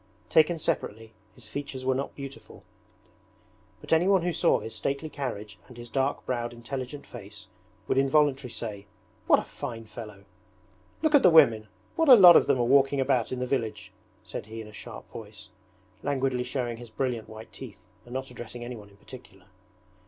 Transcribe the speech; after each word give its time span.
Taken 0.31 0.57
separately 0.57 1.13
his 1.35 1.45
features 1.45 1.85
were 1.85 1.93
not 1.93 2.15
beautiful, 2.15 2.63
but 3.81 3.93
anyone 3.93 4.23
who 4.23 4.33
saw 4.33 4.59
his 4.59 4.73
stately 4.73 5.09
carriage 5.11 5.59
and 5.67 5.77
his 5.77 5.91
dark 5.91 6.25
browed 6.25 6.53
intelligent 6.53 7.05
face 7.05 7.45
would 7.87 7.99
involuntarily 7.99 8.49
say, 8.49 8.87
'What 9.27 9.37
a 9.37 9.43
fine 9.43 9.85
fellow!' 9.85 10.25
'Look 11.03 11.13
at 11.13 11.21
the 11.21 11.29
women, 11.29 11.67
what 11.95 12.09
a 12.09 12.15
lot 12.15 12.35
of 12.35 12.47
them 12.47 12.57
are 12.59 12.63
walking 12.63 12.99
about 12.99 13.31
in 13.31 13.37
the 13.37 13.45
village,' 13.45 13.91
said 14.23 14.47
he 14.47 14.59
in 14.59 14.67
a 14.67 14.73
sharp 14.73 15.07
voice, 15.11 15.49
languidly 16.01 16.45
showing 16.45 16.77
his 16.77 16.89
brilliant 16.89 17.29
white 17.29 17.53
teeth 17.53 17.85
and 18.03 18.15
not 18.15 18.31
addressing 18.31 18.63
anyone 18.65 18.89
in 18.89 18.97
particular. 18.97 19.45